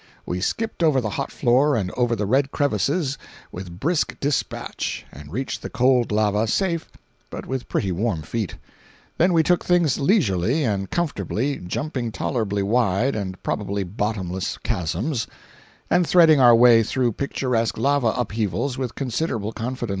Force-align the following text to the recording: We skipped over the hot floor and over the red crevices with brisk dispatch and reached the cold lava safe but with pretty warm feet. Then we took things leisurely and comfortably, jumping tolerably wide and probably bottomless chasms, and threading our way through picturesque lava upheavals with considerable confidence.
We 0.25 0.41
skipped 0.41 0.81
over 0.81 0.99
the 0.99 1.11
hot 1.11 1.31
floor 1.31 1.75
and 1.75 1.91
over 1.91 2.15
the 2.15 2.25
red 2.25 2.49
crevices 2.49 3.19
with 3.51 3.79
brisk 3.79 4.19
dispatch 4.19 5.05
and 5.11 5.31
reached 5.31 5.61
the 5.61 5.69
cold 5.69 6.11
lava 6.11 6.47
safe 6.47 6.89
but 7.29 7.45
with 7.45 7.69
pretty 7.69 7.91
warm 7.91 8.23
feet. 8.23 8.55
Then 9.19 9.31
we 9.31 9.43
took 9.43 9.63
things 9.63 9.99
leisurely 9.99 10.63
and 10.63 10.89
comfortably, 10.89 11.57
jumping 11.57 12.11
tolerably 12.11 12.63
wide 12.63 13.15
and 13.15 13.39
probably 13.43 13.83
bottomless 13.83 14.57
chasms, 14.63 15.27
and 15.87 16.07
threading 16.07 16.39
our 16.39 16.55
way 16.55 16.81
through 16.81 17.11
picturesque 17.11 17.77
lava 17.77 18.07
upheavals 18.17 18.79
with 18.79 18.95
considerable 18.95 19.51
confidence. 19.51 19.89